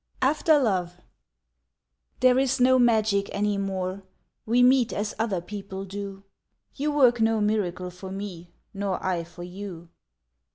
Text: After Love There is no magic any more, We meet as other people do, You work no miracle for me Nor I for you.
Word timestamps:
After 0.23 0.57
Love 0.57 0.99
There 2.21 2.39
is 2.39 2.59
no 2.59 2.79
magic 2.79 3.29
any 3.33 3.59
more, 3.59 4.01
We 4.47 4.63
meet 4.63 4.91
as 4.91 5.13
other 5.19 5.41
people 5.41 5.85
do, 5.85 6.23
You 6.73 6.91
work 6.91 7.21
no 7.21 7.39
miracle 7.39 7.91
for 7.91 8.11
me 8.11 8.49
Nor 8.73 9.05
I 9.05 9.23
for 9.23 9.43
you. 9.43 9.89